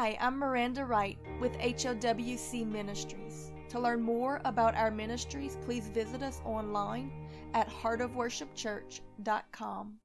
Hi, 0.00 0.16
I'm 0.18 0.38
Miranda 0.38 0.86
Wright 0.86 1.18
with 1.42 1.52
HOWC 1.58 2.66
Ministries. 2.66 3.52
To 3.68 3.78
learn 3.78 4.00
more 4.00 4.40
about 4.46 4.74
our 4.74 4.90
ministries, 4.90 5.58
please 5.62 5.88
visit 5.88 6.22
us 6.22 6.40
online 6.42 7.12
at 7.52 7.68
heartofworshipchurch.com. 7.68 9.98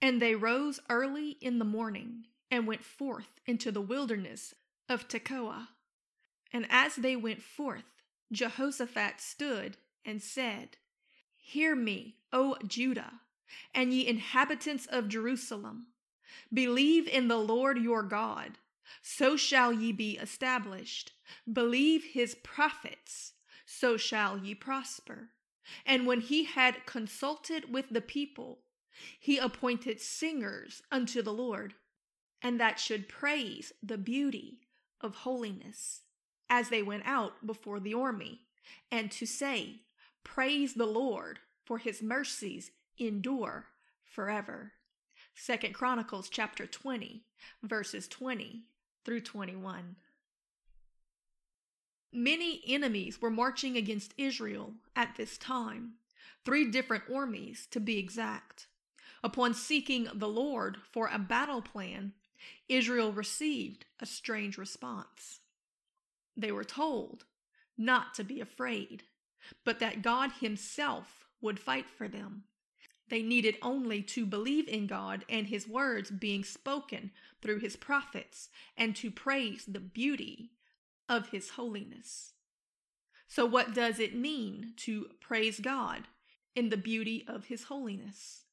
And 0.00 0.22
they 0.22 0.34
rose 0.34 0.80
early 0.88 1.36
in 1.42 1.58
the 1.58 1.66
morning 1.66 2.24
and 2.50 2.66
went 2.66 2.82
forth 2.82 3.28
into 3.44 3.70
the 3.70 3.82
wilderness 3.82 4.54
of 4.88 5.08
Tekoa. 5.08 5.68
And 6.50 6.64
as 6.70 6.96
they 6.96 7.14
went 7.14 7.42
forth, 7.42 7.84
Jehoshaphat 8.32 9.20
stood 9.20 9.76
and 10.06 10.22
said, 10.22 10.78
Hear 11.36 11.76
me, 11.76 12.16
O 12.32 12.56
Judah, 12.66 13.20
and 13.74 13.92
ye 13.92 14.06
inhabitants 14.06 14.86
of 14.86 15.10
Jerusalem. 15.10 15.88
Believe 16.50 17.06
in 17.06 17.28
the 17.28 17.36
Lord 17.36 17.76
your 17.76 18.02
God 18.02 18.56
so 19.02 19.36
shall 19.36 19.72
ye 19.72 19.92
be 19.92 20.18
established. 20.18 21.12
Believe 21.50 22.04
his 22.04 22.34
prophets, 22.36 23.32
so 23.66 23.96
shall 23.96 24.38
ye 24.38 24.54
prosper. 24.54 25.30
And 25.84 26.06
when 26.06 26.20
he 26.20 26.44
had 26.44 26.86
consulted 26.86 27.72
with 27.72 27.86
the 27.90 28.00
people, 28.00 28.60
he 29.18 29.38
appointed 29.38 30.00
singers 30.00 30.82
unto 30.90 31.22
the 31.22 31.32
Lord, 31.32 31.74
and 32.42 32.58
that 32.60 32.80
should 32.80 33.08
praise 33.08 33.72
the 33.82 33.98
beauty 33.98 34.60
of 35.00 35.16
holiness, 35.16 36.02
as 36.48 36.68
they 36.68 36.82
went 36.82 37.04
out 37.06 37.46
before 37.46 37.80
the 37.80 37.94
army, 37.94 38.42
and 38.90 39.10
to 39.12 39.26
say, 39.26 39.82
Praise 40.24 40.74
the 40.74 40.86
Lord, 40.86 41.38
for 41.64 41.78
his 41.78 42.02
mercies 42.02 42.70
endure 42.98 43.66
forever. 44.04 44.72
Second 45.34 45.74
Chronicles 45.74 46.28
chapter 46.28 46.66
20, 46.66 47.22
verses 47.62 48.08
20 48.08 48.64
through 49.08 49.22
21. 49.22 49.96
Many 52.12 52.60
enemies 52.68 53.22
were 53.22 53.30
marching 53.30 53.74
against 53.74 54.12
Israel 54.18 54.74
at 54.94 55.14
this 55.16 55.38
time, 55.38 55.92
three 56.44 56.70
different 56.70 57.04
armies 57.10 57.66
to 57.70 57.80
be 57.80 57.96
exact. 57.98 58.66
Upon 59.24 59.54
seeking 59.54 60.08
the 60.12 60.28
Lord 60.28 60.76
for 60.92 61.08
a 61.10 61.18
battle 61.18 61.62
plan, 61.62 62.12
Israel 62.68 63.10
received 63.10 63.86
a 63.98 64.04
strange 64.04 64.58
response. 64.58 65.40
They 66.36 66.52
were 66.52 66.62
told 66.62 67.24
not 67.78 68.12
to 68.12 68.24
be 68.24 68.42
afraid, 68.42 69.04
but 69.64 69.78
that 69.78 70.02
God 70.02 70.32
Himself 70.38 71.24
would 71.40 71.58
fight 71.58 71.88
for 71.88 72.08
them. 72.08 72.42
They 73.08 73.22
needed 73.22 73.56
only 73.62 74.02
to 74.02 74.26
believe 74.26 74.68
in 74.68 74.86
God 74.86 75.24
and 75.30 75.46
His 75.46 75.66
words 75.66 76.10
being 76.10 76.44
spoken 76.44 77.10
through 77.42 77.60
His 77.60 77.76
prophets 77.76 78.48
and 78.76 78.94
to 78.96 79.10
praise 79.10 79.64
the 79.66 79.80
beauty 79.80 80.50
of 81.08 81.30
His 81.30 81.50
holiness. 81.50 82.32
So, 83.26 83.44
what 83.44 83.74
does 83.74 83.98
it 84.00 84.14
mean 84.14 84.72
to 84.78 85.08
praise 85.20 85.60
God 85.60 86.04
in 86.54 86.70
the 86.70 86.76
beauty 86.76 87.24
of 87.28 87.46
His 87.46 87.64
holiness? 87.64 88.44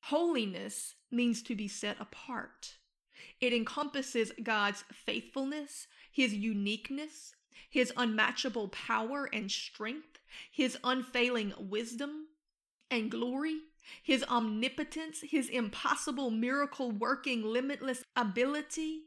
Holiness 0.00 0.94
means 1.10 1.42
to 1.42 1.56
be 1.56 1.66
set 1.66 2.00
apart. 2.00 2.76
It 3.40 3.52
encompasses 3.52 4.32
God's 4.42 4.84
faithfulness, 4.92 5.88
His 6.12 6.32
uniqueness, 6.32 7.34
His 7.68 7.92
unmatchable 7.96 8.68
power 8.68 9.28
and 9.32 9.50
strength, 9.50 10.20
His 10.50 10.78
unfailing 10.84 11.52
wisdom, 11.58 12.28
and 12.88 13.10
glory, 13.10 13.58
his 14.02 14.24
omnipotence, 14.24 15.20
his 15.22 15.48
impossible 15.48 16.30
miracle 16.30 16.90
working, 16.90 17.42
limitless 17.42 18.04
ability. 18.14 19.02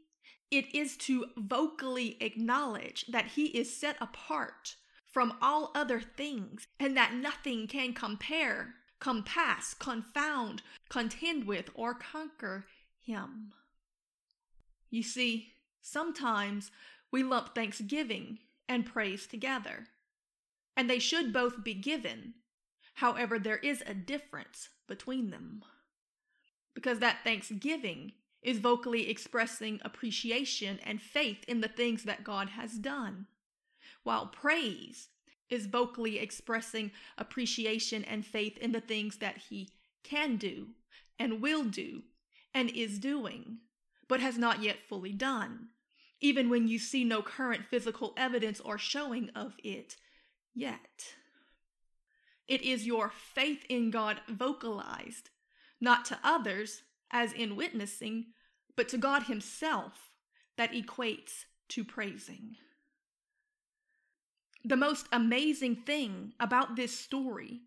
It 0.50 0.74
is 0.74 0.96
to 0.98 1.26
vocally 1.36 2.16
acknowledge 2.20 3.06
that 3.06 3.28
he 3.28 3.46
is 3.46 3.74
set 3.74 3.96
apart 4.00 4.76
from 5.04 5.36
all 5.40 5.70
other 5.74 6.00
things 6.00 6.66
and 6.78 6.96
that 6.96 7.14
nothing 7.14 7.66
can 7.66 7.92
compare, 7.92 8.74
compass, 8.98 9.74
confound, 9.74 10.62
contend 10.88 11.44
with, 11.44 11.70
or 11.74 11.94
conquer 11.94 12.66
him. 13.00 13.52
You 14.90 15.02
see, 15.02 15.52
sometimes 15.80 16.70
we 17.12 17.22
lump 17.22 17.54
thanksgiving 17.54 18.38
and 18.68 18.86
praise 18.86 19.26
together, 19.26 19.86
and 20.76 20.88
they 20.88 20.98
should 20.98 21.32
both 21.32 21.64
be 21.64 21.74
given 21.74 22.34
However, 23.00 23.38
there 23.38 23.56
is 23.56 23.82
a 23.86 23.94
difference 23.94 24.68
between 24.90 25.30
them. 25.30 25.62
Because 26.74 26.98
that 26.98 27.24
thanksgiving 27.24 28.12
is 28.42 28.58
vocally 28.58 29.08
expressing 29.08 29.80
appreciation 29.82 30.78
and 30.84 31.00
faith 31.00 31.44
in 31.48 31.62
the 31.62 31.68
things 31.68 32.02
that 32.04 32.24
God 32.24 32.50
has 32.50 32.74
done, 32.74 33.26
while 34.02 34.26
praise 34.26 35.08
is 35.48 35.66
vocally 35.66 36.18
expressing 36.18 36.90
appreciation 37.16 38.04
and 38.04 38.24
faith 38.24 38.58
in 38.58 38.72
the 38.72 38.80
things 38.80 39.18
that 39.18 39.38
He 39.48 39.70
can 40.04 40.36
do 40.36 40.68
and 41.18 41.40
will 41.40 41.64
do 41.64 42.02
and 42.54 42.70
is 42.70 42.98
doing, 42.98 43.58
but 44.08 44.20
has 44.20 44.38
not 44.38 44.62
yet 44.62 44.78
fully 44.88 45.12
done, 45.12 45.68
even 46.20 46.48
when 46.48 46.66
you 46.68 46.78
see 46.78 47.04
no 47.04 47.22
current 47.22 47.62
physical 47.70 48.14
evidence 48.16 48.60
or 48.60 48.78
showing 48.78 49.30
of 49.34 49.54
it 49.62 49.96
yet. 50.54 51.14
It 52.50 52.62
is 52.62 52.84
your 52.84 53.10
faith 53.10 53.64
in 53.68 53.92
God 53.92 54.22
vocalized, 54.28 55.30
not 55.80 56.04
to 56.06 56.18
others, 56.24 56.82
as 57.12 57.32
in 57.32 57.54
witnessing, 57.54 58.26
but 58.74 58.88
to 58.88 58.98
God 58.98 59.22
Himself, 59.22 60.10
that 60.56 60.72
equates 60.72 61.44
to 61.68 61.84
praising. 61.84 62.56
The 64.64 64.76
most 64.76 65.06
amazing 65.12 65.76
thing 65.76 66.32
about 66.40 66.74
this 66.74 66.98
story 66.98 67.60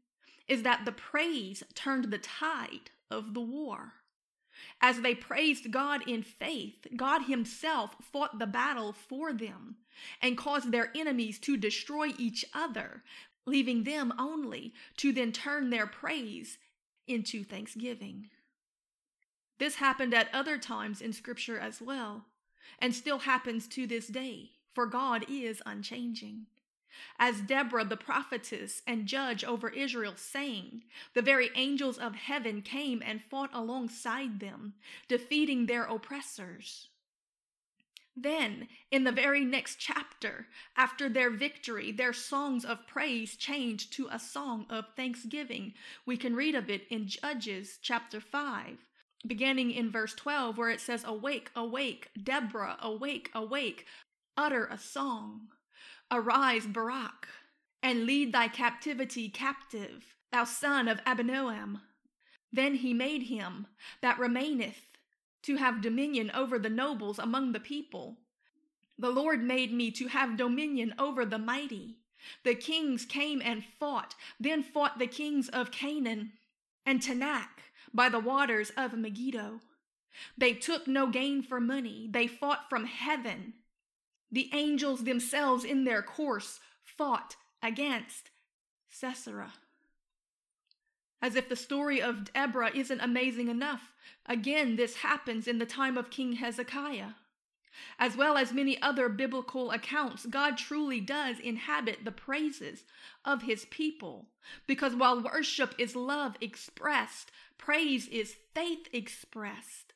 is 0.50 0.64
that 0.64 0.84
the 0.84 0.92
praise 0.92 1.64
turned 1.74 2.12
the 2.12 2.18
tide 2.18 2.92
of 3.10 3.34
the 3.34 3.42
war. 3.42 3.94
As 4.82 5.00
they 5.00 5.16
praised 5.16 5.72
God 5.72 6.08
in 6.10 6.24
faith, 6.24 6.88
God 6.94 7.24
Himself 7.24 7.96
fought 8.02 8.38
the 8.38 8.46
battle 8.46 8.92
for 8.92 9.32
them 9.32 9.78
and 10.22 10.38
caused 10.38 10.74
their 10.74 10.92
enemies 10.94 11.40
to 11.40 11.56
destroy 11.56 12.12
each 12.18 12.44
other, 12.54 13.04
leaving 13.46 13.84
them 13.84 14.14
only 14.18 14.74
to 14.98 15.12
then 15.12 15.31
turn 15.31 15.70
their 15.70 15.88
praise 15.88 16.58
into 17.08 17.44
thanksgiving. 17.44 18.30
This 19.59 19.76
happened 19.76 20.14
at 20.14 20.34
other 20.34 20.58
times 20.58 21.02
in 21.02 21.14
Scripture 21.14 21.59
as 21.59 21.81
well, 21.81 22.26
and 22.80 22.94
still 22.94 23.20
happens 23.20 23.68
to 23.68 23.86
this 23.88 24.08
day, 24.08 24.52
for 24.74 24.86
God 24.86 25.26
is 25.30 25.62
unchanging. 25.66 26.48
As 27.18 27.42
Deborah 27.42 27.86
the 27.86 27.98
prophetess 27.98 28.84
and 28.86 29.08
judge 29.08 29.44
over 29.44 29.70
Israel 29.70 30.14
sang, 30.16 30.84
the 31.14 31.22
very 31.22 31.50
angels 31.56 31.98
of 31.98 32.16
heaven 32.16 32.62
came 32.62 33.02
and 33.04 33.24
fought 33.24 33.50
alongside 33.54 34.40
them, 34.40 34.75
defeating 35.08 35.66
their 35.66 35.86
oppressors. 35.86 36.90
Then, 38.16 38.68
in 38.91 39.06
the 39.06 39.12
very 39.12 39.44
next 39.44 39.78
chapter, 39.79 40.47
after 40.78 41.09
their 41.09 41.31
victory, 41.31 41.91
their 41.91 42.13
songs 42.13 42.63
of 42.63 42.85
praise 42.85 43.35
changed 43.35 43.91
to 43.94 44.07
a 44.12 44.19
song 44.19 44.68
of 44.69 44.85
thanksgiving. 44.96 45.74
We 46.06 46.18
can 46.18 46.35
read 46.35 46.53
of 46.53 46.69
it 46.69 46.85
in 46.90 47.07
Judges 47.07 47.79
chapter 47.81 48.22
5, 48.22 48.78
beginning 49.25 49.72
in 49.72 49.91
verse 49.91 50.13
12, 50.13 50.57
where 50.57 50.69
it 50.69 50.79
says, 50.79 51.03
Awake, 51.03 51.50
awake, 51.56 52.12
Deborah, 52.22 52.78
awake, 52.79 53.31
awake, 53.34 53.88
utter 54.38 54.66
a 54.68 54.78
song. 54.78 55.47
Arise, 56.12 56.68
Barak, 56.68 57.28
and 57.81 58.06
lead 58.06 58.31
thy 58.31 58.47
captivity 58.47 59.28
captive, 59.28 60.16
thou 60.31 60.44
son 60.44 60.88
of 60.88 61.03
Abinoam. 61.06 61.81
Then 62.51 62.75
he 62.75 62.94
made 62.94 63.24
him 63.24 63.66
that 64.01 64.19
remaineth 64.19 64.93
to 65.44 65.58
have 65.58 65.81
dominion 65.81 66.31
over 66.34 66.58
the 66.58 66.70
nobles 66.70 67.20
among 67.20 67.52
the 67.52 67.59
people. 67.59 68.18
The 68.98 69.10
Lord 69.10 69.44
made 69.44 69.74
me 69.74 69.92
to 69.92 70.07
have 70.07 70.38
dominion 70.38 70.94
over 70.98 71.25
the 71.25 71.38
mighty. 71.38 71.98
The 72.44 72.56
kings 72.56 73.06
came 73.06 73.42
and 73.44 73.63
fought, 73.63 74.16
then 74.40 74.63
fought 74.63 75.00
the 75.00 75.07
kings 75.07 75.50
of 75.50 75.72
Canaan 75.72 76.34
and 76.86 77.01
Taanach 77.01 77.50
by 77.94 78.10
the 78.10 78.19
waters 78.19 78.72
of 78.78 78.94
Megiddo. 78.94 79.60
They 80.38 80.54
took 80.54 80.88
no 80.88 81.07
gain 81.07 81.42
for 81.42 81.60
money, 81.60 82.07
they 82.10 82.28
fought 82.28 82.69
from 82.69 82.86
heaven. 82.86 83.54
The 84.31 84.50
angels 84.54 85.04
themselves 85.04 85.63
in 85.63 85.84
their 85.84 86.01
course 86.01 86.60
fought 86.84 87.36
against 87.62 88.30
Sisera. 88.90 89.54
As 91.24 91.38
if 91.38 91.48
the 91.48 91.56
story 91.56 92.02
of 92.02 92.34
Deborah 92.34 92.75
isn't 92.75 93.00
amazing 93.00 93.48
enough, 93.48 93.94
again, 94.25 94.75
this 94.75 94.98
happens 94.98 95.48
in 95.48 95.58
the 95.58 95.66
time 95.66 95.98
of 95.98 96.10
King 96.10 96.34
Hezekiah. 96.34 97.12
As 97.98 98.18
well 98.18 98.36
as 98.36 98.52
many 98.52 98.80
other 98.81 99.08
biblical 99.08 99.72
accounts, 99.72 100.25
God 100.25 100.58
truly 100.58 101.00
does 101.00 101.40
inhabit 101.40 102.04
the 102.04 102.12
praises 102.12 102.84
of 103.24 103.44
his 103.44 103.64
people. 103.72 104.28
Because 104.68 104.96
while 104.96 105.24
worship 105.24 105.74
is 105.78 105.96
love 105.96 106.36
expressed, 106.42 107.31
praise 107.58 108.10
is 108.10 108.36
faith 108.54 108.90
expressed. 108.92 109.94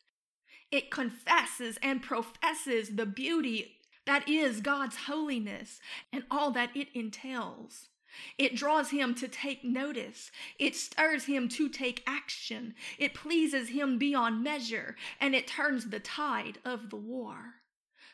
It 0.71 0.89
confesses 0.89 1.77
and 1.83 2.01
professes 2.01 2.95
the 2.95 3.06
beauty 3.06 3.75
that 4.06 4.30
is 4.30 4.62
God's 4.62 4.95
holiness 4.95 5.81
and 6.13 6.23
all 6.31 6.51
that 6.51 6.69
it 6.73 6.88
entails. 6.94 7.89
It 8.37 8.55
draws 8.55 8.89
him 8.89 9.15
to 9.15 9.27
take 9.27 9.63
notice. 9.63 10.31
It 10.59 10.75
stirs 10.75 11.25
him 11.25 11.49
to 11.49 11.69
take 11.69 12.03
action. 12.07 12.75
It 12.97 13.13
pleases 13.13 13.69
him 13.69 13.97
beyond 13.97 14.43
measure, 14.43 14.95
and 15.19 15.35
it 15.35 15.47
turns 15.47 15.89
the 15.89 15.99
tide 15.99 16.59
of 16.65 16.89
the 16.89 16.97
war. 16.97 17.55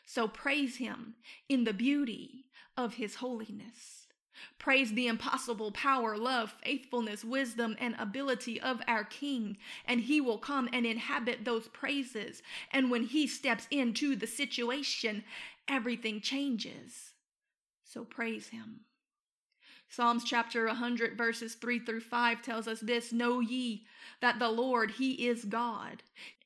So 0.06 0.28
praise 0.28 0.76
him 0.76 1.14
in 1.48 1.64
the 1.64 1.72
beauty 1.72 2.46
of 2.76 2.94
his 2.94 3.16
holiness. 3.16 4.06
Praise 4.58 4.92
the 4.92 5.06
impossible 5.06 5.72
power, 5.72 6.16
love, 6.16 6.54
faithfulness, 6.62 7.24
wisdom, 7.24 7.76
and 7.78 7.94
ability 7.98 8.60
of 8.60 8.80
our 8.86 9.04
King, 9.04 9.56
and 9.86 10.00
he 10.00 10.20
will 10.20 10.38
come 10.38 10.68
and 10.72 10.84
inhabit 10.84 11.44
those 11.44 11.68
praises. 11.68 12.42
And 12.72 12.90
when 12.90 13.04
he 13.04 13.26
steps 13.26 13.66
into 13.70 14.16
the 14.16 14.26
situation, 14.26 15.24
everything 15.68 16.20
changes. 16.20 17.12
So 17.84 18.04
praise 18.04 18.48
him. 18.48 18.80
Psalms 19.94 20.24
chapter 20.24 20.66
100, 20.66 21.16
verses 21.16 21.54
3 21.54 21.78
through 21.78 22.00
5 22.00 22.42
tells 22.42 22.66
us 22.66 22.80
this 22.80 23.12
Know 23.12 23.38
ye 23.38 23.86
that 24.20 24.40
the 24.40 24.48
Lord, 24.48 24.90
He 24.92 25.28
is 25.28 25.44
God. 25.44 26.02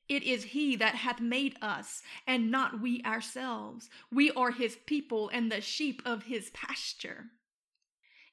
It 0.07 0.21
is 0.21 0.43
He 0.43 0.75
that 0.75 0.93
hath 0.93 1.19
made 1.19 1.55
us, 1.59 2.03
and 2.27 2.51
not 2.51 2.79
we 2.79 3.01
ourselves. 3.03 3.89
We 4.11 4.29
are 4.31 4.51
His 4.51 4.77
people 4.85 5.31
and 5.33 5.51
the 5.51 5.61
sheep 5.61 6.03
of 6.05 6.23
His 6.23 6.51
pasture. 6.51 7.31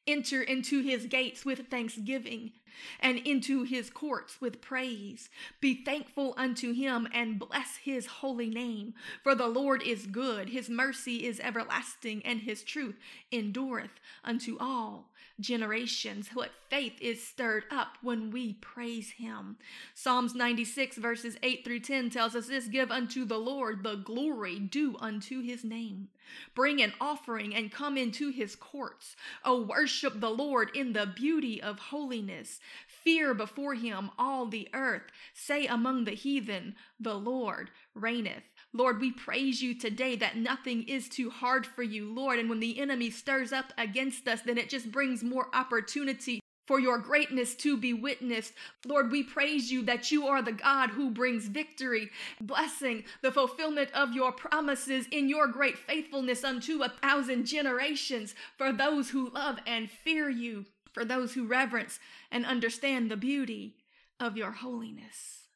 Enter 0.06 0.40
into 0.40 0.82
his 0.82 1.06
gates 1.06 1.44
with 1.44 1.66
thanksgiving 1.68 2.52
and 3.00 3.18
into 3.18 3.62
his 3.62 3.90
courts 3.90 4.40
with 4.40 4.60
praise. 4.60 5.28
Be 5.60 5.84
thankful 5.84 6.34
unto 6.36 6.72
him 6.72 7.08
and 7.12 7.38
bless 7.38 7.76
his 7.76 8.06
holy 8.06 8.50
name. 8.50 8.94
For 9.22 9.34
the 9.34 9.48
Lord 9.48 9.82
is 9.82 10.06
good, 10.06 10.50
his 10.50 10.68
mercy 10.68 11.26
is 11.26 11.40
everlasting, 11.40 12.22
and 12.24 12.40
his 12.40 12.62
truth 12.62 12.96
endureth 13.32 14.00
unto 14.24 14.56
all 14.58 15.10
generations. 15.38 16.30
What 16.32 16.50
faith 16.70 16.94
is 17.00 17.22
stirred 17.24 17.64
up 17.70 17.98
when 18.02 18.30
we 18.30 18.54
praise 18.54 19.10
him. 19.12 19.56
Psalms 19.94 20.34
96, 20.34 20.96
verses 20.96 21.36
8 21.42 21.64
through 21.64 21.80
10 21.80 22.10
tells 22.10 22.34
us 22.34 22.48
this 22.48 22.66
Give 22.66 22.90
unto 22.90 23.24
the 23.24 23.38
Lord 23.38 23.82
the 23.82 23.96
glory 23.96 24.58
due 24.58 24.96
unto 24.98 25.42
his 25.42 25.64
name. 25.64 26.08
Bring 26.54 26.82
an 26.82 26.92
offering 27.00 27.54
and 27.54 27.70
come 27.70 27.96
into 27.96 28.30
his 28.30 28.56
courts. 28.56 29.14
O 29.44 29.62
worship 29.62 30.20
the 30.20 30.30
Lord 30.30 30.70
in 30.74 30.92
the 30.92 31.06
beauty 31.06 31.62
of 31.62 31.78
holiness. 31.78 32.58
Fear 33.06 33.34
before 33.34 33.74
him 33.74 34.10
all 34.18 34.46
the 34.46 34.68
earth. 34.74 35.04
Say 35.32 35.66
among 35.66 36.06
the 36.06 36.10
heathen, 36.10 36.74
The 36.98 37.14
Lord 37.14 37.70
reigneth. 37.94 38.42
Lord, 38.72 39.00
we 39.00 39.12
praise 39.12 39.62
you 39.62 39.78
today 39.78 40.16
that 40.16 40.36
nothing 40.36 40.82
is 40.88 41.08
too 41.08 41.30
hard 41.30 41.64
for 41.64 41.84
you, 41.84 42.12
Lord. 42.12 42.40
And 42.40 42.50
when 42.50 42.58
the 42.58 42.80
enemy 42.80 43.10
stirs 43.10 43.52
up 43.52 43.72
against 43.78 44.26
us, 44.26 44.40
then 44.40 44.58
it 44.58 44.68
just 44.68 44.90
brings 44.90 45.22
more 45.22 45.46
opportunity 45.54 46.40
for 46.66 46.80
your 46.80 46.98
greatness 46.98 47.54
to 47.54 47.76
be 47.76 47.94
witnessed. 47.94 48.54
Lord, 48.84 49.12
we 49.12 49.22
praise 49.22 49.70
you 49.70 49.82
that 49.84 50.10
you 50.10 50.26
are 50.26 50.42
the 50.42 50.50
God 50.50 50.90
who 50.90 51.10
brings 51.10 51.46
victory, 51.46 52.10
blessing, 52.40 53.04
the 53.22 53.30
fulfillment 53.30 53.90
of 53.94 54.14
your 54.14 54.32
promises 54.32 55.06
in 55.12 55.28
your 55.28 55.46
great 55.46 55.78
faithfulness 55.78 56.42
unto 56.42 56.82
a 56.82 56.88
thousand 56.88 57.46
generations 57.46 58.34
for 58.58 58.72
those 58.72 59.10
who 59.10 59.30
love 59.30 59.60
and 59.64 59.88
fear 59.88 60.28
you, 60.28 60.66
for 60.96 61.04
those 61.04 61.34
who 61.34 61.46
reverence 61.46 62.00
and 62.30 62.46
understand 62.46 63.10
the 63.10 63.18
beauty 63.18 63.76
of 64.18 64.34
your 64.34 64.50
holiness. 64.50 65.48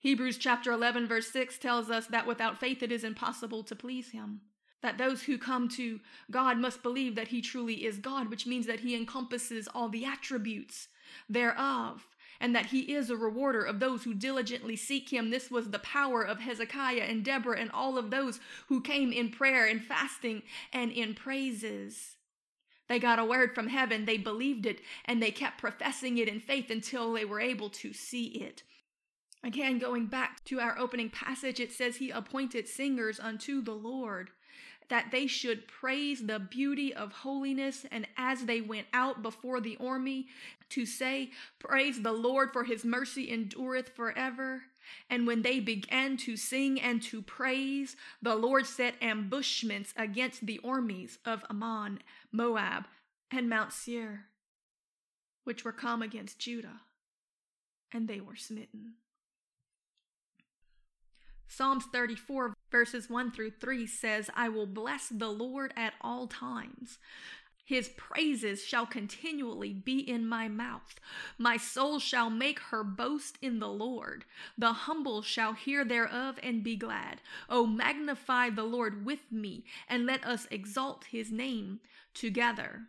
Hebrews 0.00 0.38
chapter 0.38 0.72
11, 0.72 1.06
verse 1.06 1.28
6 1.28 1.56
tells 1.58 1.88
us 1.88 2.08
that 2.08 2.26
without 2.26 2.58
faith 2.58 2.82
it 2.82 2.90
is 2.90 3.04
impossible 3.04 3.62
to 3.62 3.76
please 3.76 4.10
him. 4.10 4.40
That 4.82 4.98
those 4.98 5.22
who 5.22 5.38
come 5.38 5.68
to 5.68 6.00
God 6.32 6.58
must 6.58 6.82
believe 6.82 7.14
that 7.14 7.28
he 7.28 7.40
truly 7.40 7.84
is 7.84 7.98
God, 7.98 8.28
which 8.28 8.44
means 8.44 8.66
that 8.66 8.80
he 8.80 8.96
encompasses 8.96 9.68
all 9.72 9.88
the 9.88 10.04
attributes 10.04 10.88
thereof, 11.28 12.08
and 12.40 12.56
that 12.56 12.66
he 12.66 12.92
is 12.92 13.08
a 13.08 13.16
rewarder 13.16 13.62
of 13.62 13.78
those 13.78 14.02
who 14.02 14.14
diligently 14.14 14.74
seek 14.74 15.12
him. 15.12 15.30
This 15.30 15.48
was 15.48 15.70
the 15.70 15.78
power 15.78 16.22
of 16.22 16.40
Hezekiah 16.40 17.02
and 17.02 17.24
Deborah 17.24 17.60
and 17.60 17.70
all 17.70 17.96
of 17.98 18.10
those 18.10 18.40
who 18.66 18.80
came 18.80 19.12
in 19.12 19.30
prayer 19.30 19.64
and 19.64 19.80
fasting 19.80 20.42
and 20.72 20.90
in 20.90 21.14
praises. 21.14 22.16
They 22.90 22.98
got 22.98 23.20
a 23.20 23.24
word 23.24 23.54
from 23.54 23.68
heaven, 23.68 24.04
they 24.04 24.16
believed 24.16 24.66
it, 24.66 24.80
and 25.04 25.22
they 25.22 25.30
kept 25.30 25.60
professing 25.60 26.18
it 26.18 26.26
in 26.26 26.40
faith 26.40 26.72
until 26.72 27.12
they 27.12 27.24
were 27.24 27.40
able 27.40 27.70
to 27.70 27.92
see 27.92 28.24
it. 28.26 28.64
Again, 29.44 29.78
going 29.78 30.06
back 30.06 30.44
to 30.46 30.58
our 30.58 30.76
opening 30.76 31.08
passage, 31.08 31.60
it 31.60 31.70
says, 31.70 31.96
He 31.98 32.10
appointed 32.10 32.66
singers 32.66 33.20
unto 33.20 33.62
the 33.62 33.76
Lord, 33.76 34.30
that 34.88 35.12
they 35.12 35.28
should 35.28 35.68
praise 35.68 36.26
the 36.26 36.40
beauty 36.40 36.92
of 36.92 37.12
holiness. 37.12 37.86
And 37.92 38.08
as 38.16 38.46
they 38.46 38.60
went 38.60 38.88
out 38.92 39.22
before 39.22 39.60
the 39.60 39.78
army 39.80 40.26
to 40.70 40.84
say, 40.84 41.30
Praise 41.60 42.02
the 42.02 42.10
Lord, 42.10 42.52
for 42.52 42.64
his 42.64 42.84
mercy 42.84 43.30
endureth 43.30 43.90
forever. 43.90 44.64
And 45.08 45.26
when 45.26 45.42
they 45.42 45.60
began 45.60 46.16
to 46.18 46.36
sing 46.36 46.80
and 46.80 47.02
to 47.04 47.22
praise, 47.22 47.96
the 48.22 48.34
Lord 48.34 48.66
set 48.66 48.94
ambushments 49.02 49.92
against 49.96 50.46
the 50.46 50.60
armies 50.64 51.18
of 51.24 51.44
Ammon, 51.50 52.00
Moab, 52.32 52.86
and 53.30 53.48
Mount 53.48 53.72
Seir, 53.72 54.26
which 55.44 55.64
were 55.64 55.72
come 55.72 56.02
against 56.02 56.38
Judah, 56.38 56.80
and 57.92 58.08
they 58.08 58.20
were 58.20 58.36
smitten. 58.36 58.94
Psalms 61.46 61.84
34, 61.92 62.54
verses 62.70 63.10
1 63.10 63.32
through 63.32 63.50
3 63.50 63.84
says, 63.84 64.30
I 64.36 64.48
will 64.48 64.66
bless 64.66 65.08
the 65.08 65.30
Lord 65.30 65.72
at 65.76 65.94
all 66.00 66.28
times. 66.28 66.98
His 67.70 67.88
praises 67.90 68.64
shall 68.64 68.84
continually 68.84 69.72
be 69.72 70.00
in 70.00 70.26
my 70.26 70.48
mouth. 70.48 70.98
My 71.38 71.56
soul 71.56 72.00
shall 72.00 72.28
make 72.28 72.58
her 72.58 72.82
boast 72.82 73.38
in 73.40 73.60
the 73.60 73.68
Lord. 73.68 74.24
The 74.58 74.72
humble 74.72 75.22
shall 75.22 75.52
hear 75.52 75.84
thereof 75.84 76.36
and 76.42 76.64
be 76.64 76.74
glad. 76.74 77.20
O 77.48 77.68
magnify 77.68 78.50
the 78.50 78.64
Lord 78.64 79.06
with 79.06 79.30
me, 79.30 79.64
and 79.88 80.04
let 80.04 80.26
us 80.26 80.48
exalt 80.50 81.04
his 81.12 81.30
name 81.30 81.78
together. 82.12 82.88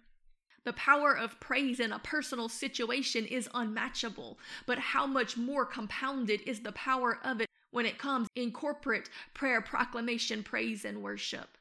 The 0.64 0.74
power 0.74 1.16
of 1.16 1.40
praise 1.40 1.80
in 1.80 1.92
a 1.92 2.00
personal 2.00 2.50
situation 2.50 3.28
is 3.28 3.48
unmatchable, 3.54 4.40
but 4.66 4.80
how 4.80 5.06
much 5.06 5.38
more 5.38 5.64
compounded 5.64 6.42
is 6.48 6.62
the 6.62 6.72
power 6.72 7.20
of 7.24 7.40
it 7.40 7.50
when 7.70 7.86
it 7.86 8.00
comes 8.00 8.28
in 8.34 8.52
corporate 8.52 9.12
prayer, 9.36 9.62
proclamation, 9.62 10.42
praise, 10.42 10.86
and 10.86 11.04
worship. 11.04 11.56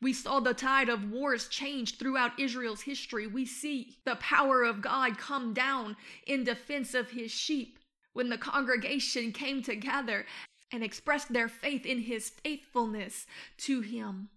We 0.00 0.12
saw 0.12 0.40
the 0.40 0.54
tide 0.54 0.88
of 0.88 1.10
wars 1.10 1.48
change 1.48 1.98
throughout 1.98 2.38
Israel's 2.38 2.82
history. 2.82 3.26
We 3.26 3.44
see 3.44 3.96
the 4.04 4.16
power 4.16 4.62
of 4.62 4.80
God 4.80 5.18
come 5.18 5.52
down 5.52 5.96
in 6.26 6.44
defense 6.44 6.94
of 6.94 7.10
his 7.10 7.32
sheep 7.32 7.78
when 8.12 8.28
the 8.28 8.38
congregation 8.38 9.32
came 9.32 9.62
together 9.62 10.24
and 10.72 10.84
expressed 10.84 11.32
their 11.32 11.48
faith 11.48 11.84
in 11.84 12.00
his 12.02 12.30
faithfulness 12.30 13.26
to 13.58 13.80
him. 13.80 14.28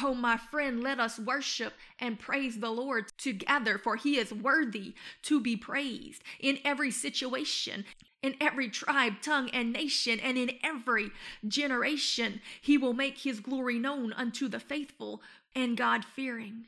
Oh, 0.00 0.14
my 0.14 0.36
friend, 0.36 0.82
let 0.82 0.98
us 0.98 1.18
worship 1.18 1.74
and 1.98 2.18
praise 2.18 2.60
the 2.60 2.70
Lord 2.70 3.16
together, 3.18 3.78
for 3.78 3.96
he 3.96 4.16
is 4.16 4.32
worthy 4.32 4.94
to 5.22 5.40
be 5.40 5.56
praised 5.56 6.22
in 6.40 6.58
every 6.64 6.90
situation 6.90 7.84
in 8.22 8.36
every 8.40 8.68
tribe, 8.68 9.20
tongue, 9.20 9.50
and 9.50 9.72
nation, 9.72 10.20
and 10.20 10.38
in 10.38 10.52
every 10.62 11.10
generation. 11.46 12.40
He 12.60 12.78
will 12.78 12.94
make 12.94 13.18
his 13.18 13.40
glory 13.40 13.78
known 13.78 14.12
unto 14.12 14.48
the 14.48 14.60
faithful 14.60 15.22
and 15.54 15.76
God 15.76 16.04
fearing, 16.04 16.66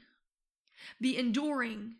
the 1.01 1.17
enduring, 1.17 1.95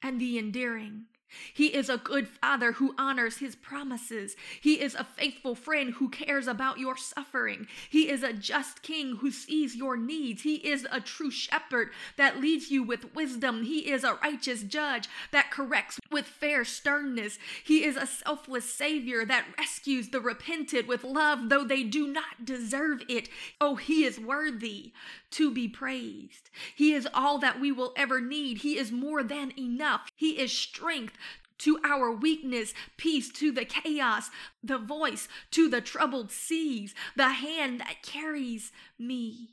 and 0.00 0.20
the 0.20 0.38
endearing. 0.38 1.06
He 1.52 1.66
is 1.66 1.88
a 1.88 1.98
good 1.98 2.28
father 2.28 2.72
who 2.72 2.94
honors 2.98 3.38
his 3.38 3.54
promises. 3.54 4.36
He 4.60 4.80
is 4.80 4.94
a 4.94 5.04
faithful 5.04 5.54
friend 5.54 5.94
who 5.94 6.08
cares 6.08 6.46
about 6.46 6.78
your 6.78 6.96
suffering. 6.96 7.66
He 7.88 8.08
is 8.08 8.22
a 8.22 8.32
just 8.32 8.82
king 8.82 9.16
who 9.16 9.30
sees 9.30 9.76
your 9.76 9.96
needs. 9.96 10.42
He 10.42 10.56
is 10.56 10.86
a 10.90 11.00
true 11.00 11.30
shepherd 11.30 11.90
that 12.16 12.40
leads 12.40 12.70
you 12.70 12.82
with 12.82 13.14
wisdom. 13.14 13.64
He 13.64 13.90
is 13.90 14.04
a 14.04 14.18
righteous 14.22 14.62
judge 14.62 15.08
that 15.32 15.50
corrects 15.50 16.00
with 16.10 16.26
fair 16.26 16.64
sternness. 16.64 17.38
He 17.62 17.84
is 17.84 17.96
a 17.96 18.06
selfless 18.06 18.64
savior 18.64 19.24
that 19.24 19.46
rescues 19.58 20.08
the 20.08 20.20
repentant 20.20 20.86
with 20.86 21.04
love, 21.04 21.48
though 21.48 21.64
they 21.64 21.82
do 21.82 22.06
not 22.06 22.44
deserve 22.44 23.02
it. 23.08 23.28
Oh, 23.60 23.76
he 23.76 24.04
is 24.04 24.18
worthy 24.18 24.92
to 25.34 25.50
be 25.52 25.68
praised. 25.68 26.50
He 26.74 26.92
is 26.92 27.08
all 27.12 27.38
that 27.38 27.60
we 27.60 27.72
will 27.72 27.92
ever 27.96 28.20
need. 28.20 28.58
He 28.58 28.78
is 28.78 28.92
more 28.92 29.22
than 29.22 29.52
enough. 29.58 30.08
He 30.14 30.38
is 30.38 30.52
strength 30.52 31.14
to 31.58 31.78
our 31.84 32.10
weakness, 32.10 32.72
peace 32.96 33.30
to 33.32 33.50
the 33.52 33.64
chaos, 33.64 34.30
the 34.62 34.78
voice 34.78 35.28
to 35.52 35.68
the 35.68 35.80
troubled 35.80 36.30
seas, 36.30 36.94
the 37.16 37.30
hand 37.30 37.80
that 37.80 38.02
carries 38.02 38.70
me. 38.98 39.50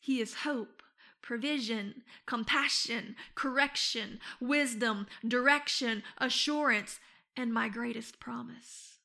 He 0.00 0.20
is 0.20 0.34
hope, 0.34 0.82
provision, 1.22 2.02
compassion, 2.26 3.14
correction, 3.34 4.18
wisdom, 4.40 5.06
direction, 5.26 6.02
assurance, 6.18 6.98
and 7.36 7.52
my 7.52 7.68
greatest 7.68 8.18
promise. 8.18 8.98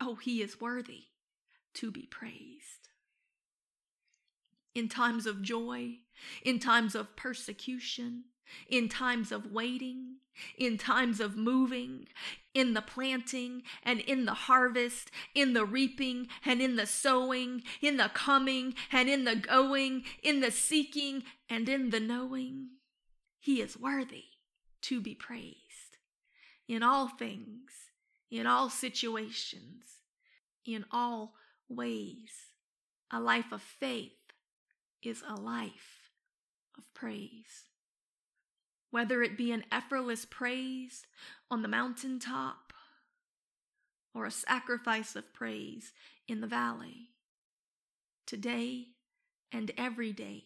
Oh, 0.00 0.14
he 0.14 0.40
is 0.40 0.60
worthy 0.60 1.04
to 1.74 1.90
be 1.90 2.06
praised. 2.06 2.79
In 4.74 4.88
times 4.88 5.26
of 5.26 5.42
joy, 5.42 5.98
in 6.42 6.58
times 6.58 6.94
of 6.94 7.16
persecution, 7.16 8.24
in 8.68 8.88
times 8.88 9.32
of 9.32 9.52
waiting, 9.52 10.16
in 10.56 10.78
times 10.78 11.20
of 11.20 11.36
moving, 11.36 12.06
in 12.54 12.74
the 12.74 12.82
planting 12.82 13.62
and 13.82 14.00
in 14.00 14.24
the 14.24 14.34
harvest, 14.34 15.10
in 15.34 15.52
the 15.52 15.64
reaping 15.64 16.28
and 16.44 16.60
in 16.60 16.76
the 16.76 16.86
sowing, 16.86 17.62
in 17.80 17.96
the 17.96 18.10
coming 18.14 18.74
and 18.92 19.08
in 19.08 19.24
the 19.24 19.36
going, 19.36 20.04
in 20.22 20.40
the 20.40 20.50
seeking 20.50 21.22
and 21.48 21.68
in 21.68 21.90
the 21.90 22.00
knowing. 22.00 22.68
He 23.38 23.60
is 23.60 23.78
worthy 23.78 24.24
to 24.82 25.00
be 25.00 25.14
praised. 25.14 25.56
In 26.68 26.82
all 26.82 27.08
things, 27.08 27.72
in 28.30 28.46
all 28.46 28.70
situations, 28.70 30.02
in 30.64 30.84
all 30.92 31.34
ways, 31.68 32.30
a 33.10 33.20
life 33.20 33.50
of 33.50 33.62
faith 33.62 34.12
is 35.02 35.22
a 35.28 35.34
life 35.34 36.10
of 36.76 36.84
praise 36.94 37.70
whether 38.90 39.22
it 39.22 39.36
be 39.36 39.52
an 39.52 39.64
effortless 39.70 40.24
praise 40.24 41.06
on 41.50 41.62
the 41.62 41.68
mountaintop 41.68 42.72
or 44.14 44.24
a 44.24 44.30
sacrifice 44.30 45.14
of 45.14 45.32
praise 45.32 45.92
in 46.26 46.40
the 46.40 46.46
valley. 46.46 47.10
Today 48.26 48.86
and 49.52 49.70
every 49.78 50.12
day, 50.12 50.44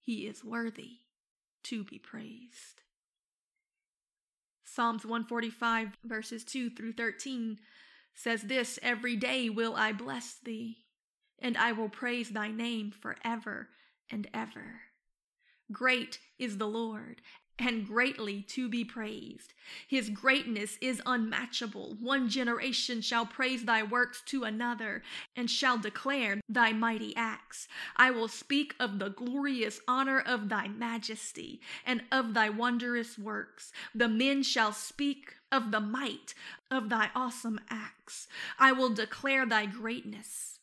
he 0.00 0.26
is 0.26 0.44
worthy 0.44 0.98
to 1.64 1.84
be 1.84 1.98
praised. 1.98 2.82
Psalms 4.64 5.04
145, 5.04 5.98
verses 6.04 6.44
2 6.44 6.70
through 6.70 6.92
13 6.92 7.58
says 8.14 8.42
this 8.42 8.78
Every 8.82 9.16
day 9.16 9.50
will 9.50 9.74
I 9.74 9.92
bless 9.92 10.36
thee, 10.42 10.78
and 11.40 11.56
I 11.56 11.72
will 11.72 11.88
praise 11.88 12.30
thy 12.30 12.50
name 12.50 12.90
forever 12.90 13.68
and 14.10 14.28
ever. 14.32 14.80
Great 15.70 16.18
is 16.38 16.58
the 16.58 16.68
Lord 16.68 17.20
and 17.58 17.86
greatly 17.86 18.42
to 18.42 18.68
be 18.68 18.84
praised. 18.84 19.52
His 19.86 20.10
greatness 20.10 20.78
is 20.80 21.02
unmatchable. 21.04 21.96
One 22.00 22.28
generation 22.28 23.00
shall 23.00 23.26
praise 23.26 23.64
thy 23.64 23.82
works 23.82 24.22
to 24.26 24.44
another, 24.44 25.02
and 25.34 25.50
shall 25.50 25.76
declare 25.76 26.40
thy 26.48 26.72
mighty 26.72 27.14
acts. 27.16 27.66
I 27.96 28.10
will 28.10 28.28
speak 28.28 28.74
of 28.78 28.98
the 28.98 29.10
glorious 29.10 29.80
honor 29.88 30.20
of 30.20 30.48
thy 30.48 30.68
majesty, 30.68 31.60
and 31.84 32.02
of 32.12 32.34
thy 32.34 32.48
wondrous 32.48 33.18
works. 33.18 33.72
The 33.94 34.08
men 34.08 34.42
shall 34.42 34.72
speak 34.72 35.34
of 35.50 35.70
the 35.70 35.80
might 35.80 36.34
of 36.70 36.88
thy 36.88 37.10
awesome 37.14 37.60
acts. 37.68 38.28
I 38.58 38.72
will 38.72 38.90
declare 38.90 39.44
thy 39.44 39.66
greatness. 39.66 40.57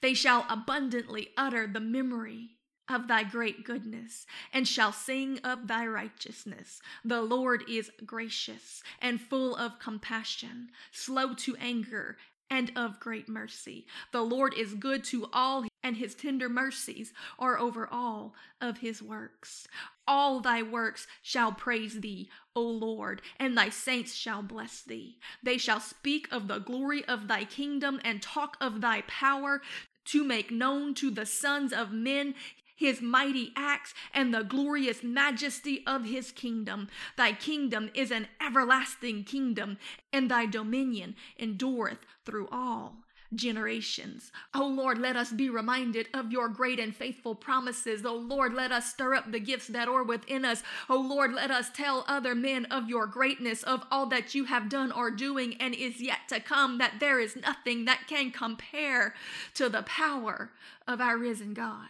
They 0.00 0.14
shall 0.14 0.46
abundantly 0.48 1.30
utter 1.36 1.66
the 1.66 1.80
memory 1.80 2.50
of 2.88 3.08
thy 3.08 3.24
great 3.24 3.64
goodness 3.64 4.26
and 4.52 4.66
shall 4.66 4.92
sing 4.92 5.38
of 5.40 5.66
thy 5.66 5.86
righteousness. 5.86 6.80
The 7.04 7.22
Lord 7.22 7.64
is 7.68 7.90
gracious 8.04 8.82
and 9.00 9.20
full 9.20 9.56
of 9.56 9.78
compassion, 9.78 10.70
slow 10.92 11.34
to 11.34 11.56
anger, 11.56 12.16
and 12.48 12.70
of 12.76 13.00
great 13.00 13.28
mercy. 13.28 13.86
The 14.12 14.22
Lord 14.22 14.54
is 14.54 14.74
good 14.74 15.02
to 15.04 15.28
all, 15.32 15.64
and 15.82 15.96
his 15.96 16.14
tender 16.14 16.48
mercies 16.48 17.12
are 17.38 17.58
over 17.58 17.88
all 17.90 18.34
of 18.60 18.78
his 18.78 19.02
works. 19.02 19.66
All 20.06 20.40
thy 20.40 20.62
works 20.62 21.08
shall 21.22 21.52
praise 21.52 22.00
thee, 22.00 22.30
O 22.54 22.62
Lord, 22.62 23.22
and 23.40 23.56
thy 23.58 23.68
saints 23.68 24.14
shall 24.14 24.42
bless 24.42 24.82
thee. 24.82 25.18
They 25.42 25.58
shall 25.58 25.80
speak 25.80 26.28
of 26.30 26.46
the 26.46 26.58
glory 26.58 27.04
of 27.06 27.26
thy 27.26 27.44
kingdom 27.44 28.00
and 28.04 28.22
talk 28.22 28.56
of 28.60 28.80
thy 28.80 29.02
power 29.02 29.60
to 30.06 30.24
make 30.24 30.50
known 30.50 30.94
to 30.94 31.10
the 31.10 31.26
sons 31.26 31.72
of 31.72 31.92
men 31.92 32.34
his 32.76 33.00
mighty 33.00 33.52
acts, 33.56 33.94
and 34.12 34.34
the 34.34 34.44
glorious 34.44 35.02
majesty 35.02 35.82
of 35.86 36.04
his 36.04 36.30
kingdom. 36.30 36.88
Thy 37.16 37.32
kingdom 37.32 37.90
is 37.94 38.10
an 38.10 38.28
everlasting 38.38 39.24
kingdom, 39.24 39.78
and 40.12 40.30
thy 40.30 40.44
dominion 40.44 41.16
endureth 41.38 42.00
through 42.26 42.48
all 42.52 43.05
generations. 43.34 44.30
Oh 44.54 44.66
Lord, 44.66 44.98
let 44.98 45.16
us 45.16 45.32
be 45.32 45.50
reminded 45.50 46.08
of 46.14 46.32
your 46.32 46.48
great 46.48 46.78
and 46.78 46.94
faithful 46.94 47.34
promises. 47.34 48.04
Oh 48.04 48.16
Lord, 48.16 48.54
let 48.54 48.72
us 48.72 48.90
stir 48.90 49.14
up 49.14 49.30
the 49.30 49.40
gifts 49.40 49.66
that 49.68 49.88
are 49.88 50.04
within 50.04 50.44
us. 50.44 50.62
Oh 50.88 51.00
Lord, 51.00 51.32
let 51.32 51.50
us 51.50 51.70
tell 51.70 52.04
other 52.06 52.34
men 52.34 52.66
of 52.66 52.88
your 52.88 53.06
greatness, 53.06 53.62
of 53.62 53.84
all 53.90 54.06
that 54.06 54.34
you 54.34 54.44
have 54.44 54.68
done 54.68 54.92
or 54.92 55.10
doing 55.10 55.56
and 55.60 55.74
is 55.74 56.00
yet 56.00 56.28
to 56.28 56.40
come, 56.40 56.78
that 56.78 57.00
there 57.00 57.20
is 57.20 57.36
nothing 57.36 57.84
that 57.84 58.06
can 58.06 58.30
compare 58.30 59.14
to 59.54 59.68
the 59.68 59.82
power 59.82 60.50
of 60.86 61.00
our 61.00 61.18
risen 61.18 61.54
God 61.54 61.88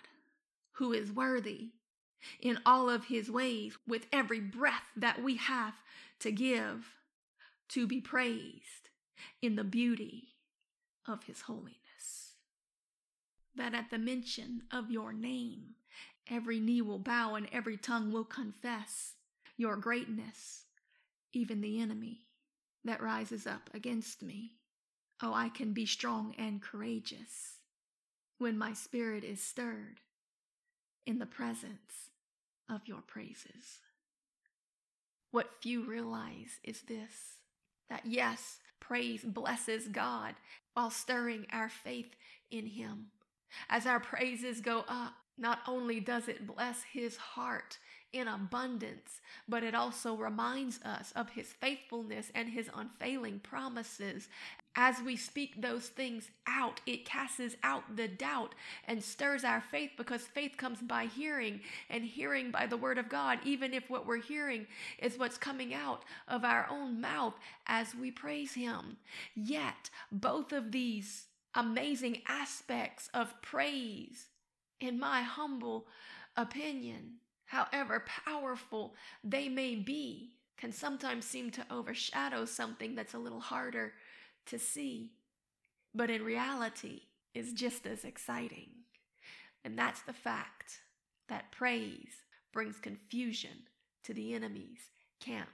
who 0.72 0.92
is 0.92 1.12
worthy 1.12 1.68
in 2.40 2.58
all 2.66 2.90
of 2.90 3.06
his 3.06 3.30
ways 3.30 3.76
with 3.86 4.06
every 4.12 4.40
breath 4.40 4.90
that 4.96 5.22
we 5.22 5.36
have 5.36 5.74
to 6.20 6.32
give 6.32 6.94
to 7.68 7.86
be 7.86 8.00
praised 8.00 8.90
in 9.42 9.56
the 9.56 9.64
beauty 9.64 10.35
of 11.08 11.24
his 11.24 11.42
holiness. 11.42 12.34
That 13.54 13.74
at 13.74 13.90
the 13.90 13.98
mention 13.98 14.62
of 14.70 14.90
your 14.90 15.12
name, 15.12 15.76
every 16.30 16.60
knee 16.60 16.82
will 16.82 16.98
bow 16.98 17.34
and 17.34 17.48
every 17.52 17.76
tongue 17.76 18.12
will 18.12 18.24
confess 18.24 19.14
your 19.56 19.76
greatness, 19.76 20.64
even 21.32 21.60
the 21.60 21.80
enemy 21.80 22.26
that 22.84 23.02
rises 23.02 23.46
up 23.46 23.70
against 23.72 24.22
me. 24.22 24.52
Oh, 25.22 25.32
I 25.32 25.48
can 25.48 25.72
be 25.72 25.86
strong 25.86 26.34
and 26.38 26.60
courageous 26.60 27.58
when 28.38 28.58
my 28.58 28.74
spirit 28.74 29.24
is 29.24 29.42
stirred 29.42 30.00
in 31.06 31.18
the 31.18 31.26
presence 31.26 32.10
of 32.68 32.82
your 32.86 33.00
praises. 33.00 33.80
What 35.30 35.50
few 35.62 35.84
realize 35.84 36.60
is 36.62 36.82
this 36.82 37.38
that 37.88 38.04
yes, 38.04 38.58
praise 38.80 39.22
blesses 39.22 39.88
God 39.88 40.34
while 40.76 40.90
stirring 40.90 41.46
our 41.50 41.70
faith 41.70 42.14
in 42.50 42.66
Him. 42.66 43.06
As 43.70 43.86
our 43.86 43.98
praises 43.98 44.60
go 44.60 44.84
up, 44.86 45.14
not 45.38 45.60
only 45.66 46.00
does 46.00 46.28
it 46.28 46.46
bless 46.46 46.82
His 46.82 47.16
heart 47.16 47.78
in 48.12 48.28
abundance, 48.28 49.22
but 49.48 49.62
it 49.62 49.74
also 49.74 50.14
reminds 50.14 50.82
us 50.82 51.14
of 51.16 51.30
His 51.30 51.54
faithfulness 51.54 52.30
and 52.34 52.50
His 52.50 52.68
unfailing 52.74 53.40
promises 53.40 54.28
as 54.76 55.00
we 55.00 55.16
speak 55.16 55.60
those 55.60 55.86
things 55.88 56.30
out, 56.46 56.80
it 56.86 57.06
casts 57.06 57.56
out 57.62 57.96
the 57.96 58.06
doubt 58.06 58.54
and 58.86 59.02
stirs 59.02 59.42
our 59.42 59.62
faith 59.62 59.92
because 59.96 60.22
faith 60.22 60.56
comes 60.58 60.82
by 60.82 61.06
hearing 61.06 61.60
and 61.88 62.04
hearing 62.04 62.50
by 62.50 62.66
the 62.66 62.76
word 62.76 62.98
of 62.98 63.08
God, 63.08 63.38
even 63.42 63.72
if 63.72 63.88
what 63.88 64.06
we're 64.06 64.20
hearing 64.20 64.66
is 64.98 65.18
what's 65.18 65.38
coming 65.38 65.72
out 65.72 66.04
of 66.28 66.44
our 66.44 66.66
own 66.70 67.00
mouth 67.00 67.34
as 67.66 67.94
we 67.94 68.10
praise 68.10 68.52
Him. 68.52 68.98
Yet, 69.34 69.88
both 70.12 70.52
of 70.52 70.72
these 70.72 71.26
amazing 71.54 72.20
aspects 72.28 73.08
of 73.14 73.40
praise, 73.40 74.26
in 74.78 75.00
my 75.00 75.22
humble 75.22 75.86
opinion, 76.36 77.14
however 77.46 78.04
powerful 78.06 78.94
they 79.24 79.48
may 79.48 79.74
be, 79.74 80.32
can 80.58 80.72
sometimes 80.72 81.24
seem 81.24 81.50
to 81.50 81.64
overshadow 81.70 82.44
something 82.44 82.94
that's 82.94 83.14
a 83.14 83.18
little 83.18 83.40
harder 83.40 83.92
to 84.46 84.58
see, 84.58 85.12
but 85.94 86.10
in 86.10 86.24
reality 86.24 87.02
is 87.34 87.52
just 87.52 87.86
as 87.86 88.04
exciting. 88.04 88.70
And 89.64 89.78
that's 89.78 90.02
the 90.02 90.12
fact 90.12 90.80
that 91.28 91.52
praise 91.52 92.22
brings 92.52 92.78
confusion 92.78 93.64
to 94.04 94.14
the 94.14 94.34
enemy's 94.34 94.90
camp. 95.20 95.48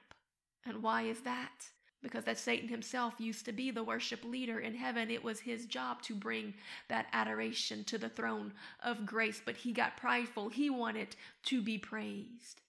And 0.66 0.82
why 0.82 1.02
is 1.02 1.20
that? 1.22 1.68
Because 2.02 2.24
that 2.24 2.38
Satan 2.38 2.68
himself 2.68 3.14
used 3.18 3.44
to 3.46 3.52
be 3.52 3.70
the 3.70 3.84
worship 3.84 4.24
leader 4.24 4.58
in 4.58 4.74
heaven. 4.74 5.10
It 5.10 5.22
was 5.22 5.40
his 5.40 5.66
job 5.66 6.02
to 6.02 6.14
bring 6.14 6.54
that 6.88 7.06
adoration 7.12 7.84
to 7.84 7.98
the 7.98 8.08
throne 8.08 8.52
of 8.82 9.06
grace, 9.06 9.40
but 9.44 9.56
he 9.56 9.72
got 9.72 9.96
prideful. 9.96 10.48
He 10.48 10.68
wanted 10.68 11.16
to 11.44 11.62
be 11.62 11.78
praised. 11.78 12.60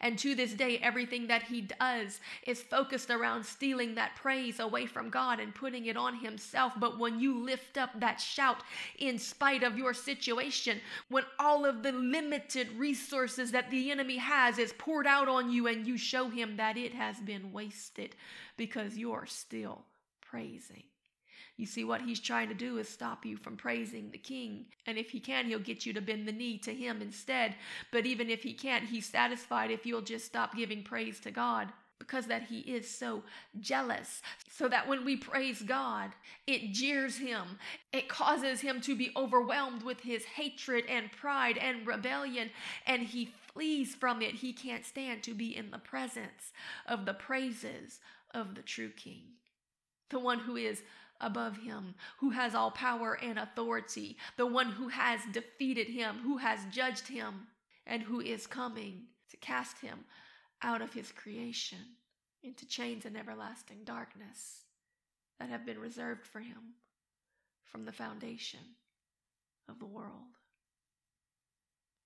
And 0.00 0.18
to 0.18 0.34
this 0.34 0.52
day, 0.52 0.78
everything 0.78 1.26
that 1.28 1.44
he 1.44 1.62
does 1.62 2.20
is 2.46 2.62
focused 2.62 3.10
around 3.10 3.44
stealing 3.44 3.94
that 3.94 4.16
praise 4.16 4.60
away 4.60 4.86
from 4.86 5.10
God 5.10 5.40
and 5.40 5.54
putting 5.54 5.86
it 5.86 5.96
on 5.96 6.18
himself. 6.18 6.72
But 6.78 6.98
when 6.98 7.20
you 7.20 7.38
lift 7.44 7.78
up 7.78 7.90
that 8.00 8.20
shout 8.20 8.62
in 8.98 9.18
spite 9.18 9.62
of 9.62 9.78
your 9.78 9.94
situation, 9.94 10.80
when 11.08 11.24
all 11.38 11.64
of 11.64 11.82
the 11.82 11.92
limited 11.92 12.68
resources 12.76 13.52
that 13.52 13.70
the 13.70 13.90
enemy 13.90 14.16
has 14.16 14.58
is 14.58 14.72
poured 14.78 15.06
out 15.06 15.28
on 15.28 15.50
you 15.50 15.66
and 15.66 15.86
you 15.86 15.96
show 15.96 16.28
him 16.28 16.56
that 16.56 16.76
it 16.76 16.92
has 16.94 17.18
been 17.20 17.52
wasted 17.52 18.14
because 18.56 18.96
you're 18.96 19.26
still 19.26 19.84
praising. 20.20 20.84
You 21.56 21.66
see, 21.66 21.84
what 21.84 22.02
he's 22.02 22.20
trying 22.20 22.48
to 22.48 22.54
do 22.54 22.78
is 22.78 22.88
stop 22.88 23.24
you 23.24 23.36
from 23.36 23.56
praising 23.56 24.10
the 24.10 24.18
king. 24.18 24.66
And 24.86 24.98
if 24.98 25.10
he 25.10 25.20
can, 25.20 25.46
he'll 25.46 25.58
get 25.58 25.86
you 25.86 25.92
to 25.92 26.00
bend 26.00 26.26
the 26.26 26.32
knee 26.32 26.58
to 26.58 26.74
him 26.74 27.02
instead. 27.02 27.54
But 27.90 28.06
even 28.06 28.30
if 28.30 28.42
he 28.42 28.52
can't, 28.52 28.84
he's 28.84 29.06
satisfied 29.06 29.70
if 29.70 29.86
you'll 29.86 30.02
just 30.02 30.24
stop 30.24 30.56
giving 30.56 30.82
praise 30.82 31.20
to 31.20 31.30
God 31.30 31.72
because 32.02 32.26
that 32.26 32.42
he 32.42 32.58
is 32.60 32.90
so 32.90 33.22
jealous. 33.60 34.22
So 34.50 34.68
that 34.68 34.88
when 34.88 35.04
we 35.04 35.16
praise 35.16 35.62
God, 35.62 36.10
it 36.46 36.72
jeers 36.72 37.16
him. 37.16 37.58
It 37.92 38.08
causes 38.08 38.60
him 38.60 38.80
to 38.82 38.96
be 38.96 39.12
overwhelmed 39.16 39.82
with 39.82 40.00
his 40.00 40.24
hatred 40.24 40.84
and 40.88 41.12
pride 41.12 41.58
and 41.58 41.86
rebellion, 41.86 42.50
and 42.86 43.02
he 43.02 43.32
flees 43.52 43.94
from 43.94 44.20
it. 44.20 44.34
He 44.34 44.52
can't 44.52 44.84
stand 44.84 45.22
to 45.22 45.34
be 45.34 45.56
in 45.56 45.70
the 45.70 45.78
presence 45.78 46.52
of 46.86 47.06
the 47.06 47.14
praises 47.14 48.00
of 48.34 48.56
the 48.56 48.62
true 48.62 48.90
King, 48.90 49.22
the 50.10 50.18
one 50.18 50.40
who 50.40 50.56
is 50.56 50.82
above 51.22 51.56
him, 51.56 51.94
who 52.18 52.30
has 52.30 52.54
all 52.54 52.70
power 52.70 53.18
and 53.22 53.38
authority, 53.38 54.16
the 54.36 54.46
one 54.46 54.70
who 54.72 54.88
has 54.88 55.20
defeated 55.32 55.86
him, 55.86 56.18
who 56.18 56.36
has 56.36 56.60
judged 56.70 57.08
him, 57.08 57.46
and 57.86 58.02
who 58.02 58.20
is 58.20 58.46
coming 58.46 59.04
to 59.30 59.36
cast 59.38 59.78
him 59.80 60.04
out 60.62 60.82
of 60.82 60.92
his 60.92 61.10
creation 61.12 61.78
into 62.42 62.66
chains 62.66 63.06
and 63.06 63.16
everlasting 63.16 63.78
darkness 63.84 64.64
that 65.38 65.48
have 65.48 65.64
been 65.64 65.78
reserved 65.78 66.26
for 66.26 66.40
him 66.40 66.74
from 67.64 67.84
the 67.84 67.92
foundation 67.92 68.60
of 69.68 69.78
the 69.78 69.86
world. 69.86 70.36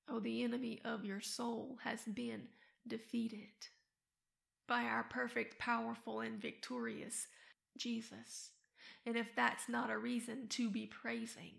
Oh, 0.09 0.21
the 0.21 0.45
enemy 0.45 0.81
of 0.85 1.05
your 1.05 1.21
soul 1.21 1.79
has 1.83 2.01
been 2.03 2.43
defeated 2.87 3.49
by 4.69 4.83
our 4.83 5.05
perfect, 5.05 5.59
powerful, 5.59 6.21
and 6.21 6.41
victorious 6.41 7.27
Jesus. 7.77 8.51
And 9.05 9.17
if 9.17 9.29
that's 9.37 9.69
not 9.69 9.91
a 9.91 9.99
reason 9.99 10.49
to 10.51 10.71
be 10.71 10.87
praising, 10.87 11.53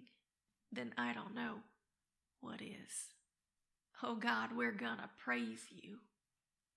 then 0.72 0.94
I 0.98 1.14
don't 1.14 1.36
know 1.36 1.56
what 2.42 2.62
is. 2.62 3.14
Oh 4.04 4.16
God, 4.16 4.50
we're 4.56 4.72
gonna 4.72 5.10
praise 5.24 5.66
you 5.72 5.98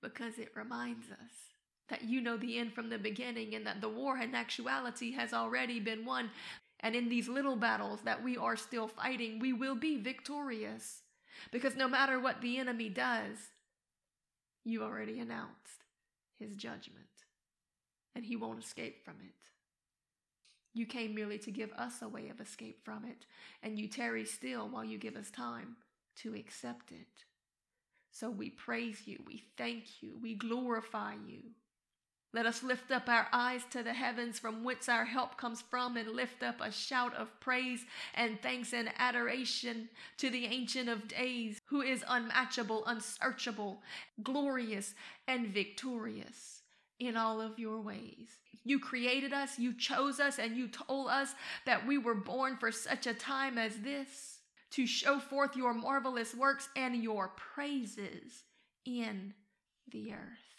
because 0.02 0.38
it 0.38 0.52
reminds 0.56 1.10
us 1.10 1.50
that 1.88 2.04
you 2.04 2.20
know 2.20 2.36
the 2.36 2.58
end 2.58 2.72
from 2.72 2.88
the 2.88 2.98
beginning 2.98 3.54
and 3.54 3.66
that 3.66 3.80
the 3.80 3.88
war 3.88 4.16
in 4.18 4.34
actuality 4.34 5.12
has 5.12 5.32
already 5.32 5.80
been 5.80 6.04
won. 6.04 6.30
And 6.80 6.94
in 6.94 7.08
these 7.08 7.28
little 7.28 7.56
battles 7.56 8.00
that 8.02 8.22
we 8.22 8.36
are 8.38 8.56
still 8.56 8.88
fighting, 8.88 9.38
we 9.38 9.52
will 9.52 9.74
be 9.74 10.00
victorious. 10.00 11.02
Because 11.50 11.76
no 11.76 11.88
matter 11.88 12.18
what 12.18 12.40
the 12.40 12.58
enemy 12.58 12.88
does, 12.88 13.36
you 14.64 14.82
already 14.82 15.18
announced 15.20 15.84
his 16.38 16.54
judgment, 16.54 17.06
and 18.14 18.24
he 18.24 18.36
won't 18.36 18.62
escape 18.62 19.04
from 19.04 19.16
it. 19.20 19.34
You 20.72 20.86
came 20.86 21.14
merely 21.14 21.38
to 21.38 21.50
give 21.50 21.72
us 21.72 22.00
a 22.00 22.08
way 22.08 22.28
of 22.28 22.40
escape 22.40 22.84
from 22.84 23.04
it, 23.04 23.26
and 23.62 23.78
you 23.78 23.88
tarry 23.88 24.24
still 24.24 24.68
while 24.68 24.84
you 24.84 24.98
give 24.98 25.16
us 25.16 25.30
time 25.30 25.76
to 26.16 26.34
accept 26.34 26.92
it. 26.92 27.24
So 28.12 28.30
we 28.30 28.50
praise 28.50 29.06
you, 29.06 29.18
we 29.26 29.42
thank 29.56 30.02
you, 30.02 30.16
we 30.20 30.34
glorify 30.34 31.14
you. 31.26 31.42
Let 32.32 32.46
us 32.46 32.62
lift 32.62 32.92
up 32.92 33.08
our 33.08 33.26
eyes 33.32 33.62
to 33.70 33.82
the 33.82 33.92
heavens 33.92 34.38
from 34.38 34.62
whence 34.62 34.88
our 34.88 35.04
help 35.04 35.36
comes 35.36 35.62
from 35.62 35.96
and 35.96 36.12
lift 36.12 36.44
up 36.44 36.60
a 36.60 36.70
shout 36.70 37.12
of 37.16 37.40
praise 37.40 37.84
and 38.14 38.40
thanks 38.40 38.72
and 38.72 38.88
adoration 38.98 39.88
to 40.18 40.30
the 40.30 40.46
Ancient 40.46 40.88
of 40.88 41.08
Days, 41.08 41.60
who 41.66 41.82
is 41.82 42.04
unmatchable, 42.06 42.86
unsearchable, 42.86 43.82
glorious, 44.22 44.94
and 45.26 45.48
victorious 45.48 46.59
in 47.00 47.16
all 47.16 47.40
of 47.40 47.58
your 47.58 47.80
ways. 47.80 48.28
You 48.62 48.78
created 48.78 49.32
us, 49.32 49.58
you 49.58 49.72
chose 49.72 50.20
us, 50.20 50.38
and 50.38 50.56
you 50.56 50.68
told 50.68 51.08
us 51.08 51.34
that 51.64 51.86
we 51.86 51.98
were 51.98 52.14
born 52.14 52.56
for 52.58 52.70
such 52.70 53.06
a 53.06 53.14
time 53.14 53.58
as 53.58 53.78
this 53.78 54.38
to 54.72 54.86
show 54.86 55.18
forth 55.18 55.56
your 55.56 55.74
marvelous 55.74 56.34
works 56.34 56.68
and 56.76 57.02
your 57.02 57.32
praises 57.54 58.44
in 58.84 59.34
the 59.90 60.12
earth. 60.12 60.50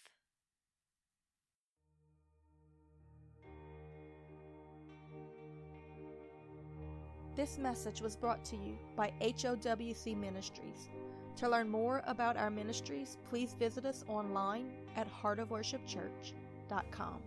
This 7.34 7.56
message 7.56 8.02
was 8.02 8.14
brought 8.14 8.44
to 8.46 8.56
you 8.56 8.76
by 8.94 9.10
HOWC 9.22 10.14
Ministries. 10.18 10.90
To 11.36 11.48
learn 11.48 11.68
more 11.68 12.02
about 12.06 12.36
our 12.36 12.50
ministries, 12.50 13.16
please 13.28 13.54
visit 13.54 13.84
us 13.84 14.04
online 14.08 14.70
at 14.96 15.06
heartofworshipchurch.com. 15.22 17.22